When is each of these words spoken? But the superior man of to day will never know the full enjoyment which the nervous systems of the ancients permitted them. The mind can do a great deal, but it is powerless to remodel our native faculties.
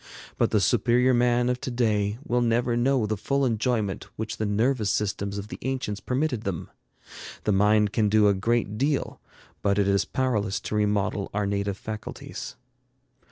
But 0.39 0.49
the 0.49 0.59
superior 0.59 1.13
man 1.13 1.47
of 1.47 1.61
to 1.61 1.69
day 1.69 2.17
will 2.25 2.41
never 2.41 2.75
know 2.75 3.05
the 3.05 3.15
full 3.15 3.45
enjoyment 3.45 4.07
which 4.15 4.37
the 4.37 4.47
nervous 4.47 4.89
systems 4.89 5.37
of 5.37 5.49
the 5.49 5.59
ancients 5.61 5.99
permitted 5.99 6.41
them. 6.41 6.71
The 7.43 7.51
mind 7.51 7.93
can 7.93 8.09
do 8.09 8.27
a 8.27 8.33
great 8.33 8.79
deal, 8.79 9.21
but 9.61 9.77
it 9.77 9.87
is 9.87 10.05
powerless 10.05 10.59
to 10.61 10.73
remodel 10.75 11.29
our 11.35 11.45
native 11.45 11.77
faculties. 11.77 12.55